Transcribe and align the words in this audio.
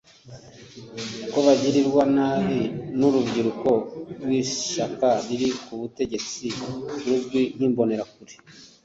ko 1.31 1.37
bagirirwa 1.45 2.03
nabi 2.15 2.59
n’urubyiruko 2.99 3.69
rw’ishyaka 4.21 5.07
riri 5.27 5.49
ku 5.63 5.73
butegetsi 5.81 6.45
ruzwi 7.07 7.41
nk’Imbonerakure 7.55 8.33